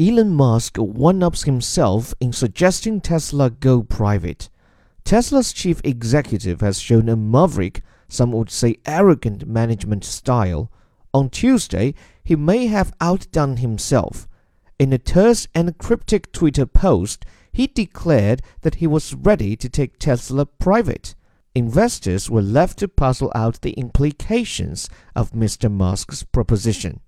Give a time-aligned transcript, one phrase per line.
[0.00, 4.48] Elon Musk one-ups himself in suggesting Tesla go private.
[5.04, 10.72] Tesla's chief executive has shown a maverick, some would say arrogant management style.
[11.12, 11.92] On Tuesday,
[12.24, 14.26] he may have outdone himself.
[14.78, 19.98] In a terse and cryptic Twitter post, he declared that he was ready to take
[19.98, 21.14] Tesla private.
[21.54, 25.70] Investors were left to puzzle out the implications of Mr.
[25.70, 27.00] Musk's proposition.